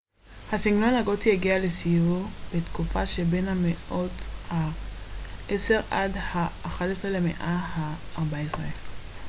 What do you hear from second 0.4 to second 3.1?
הסגנון הגותי הגיע לשיאו בתקופה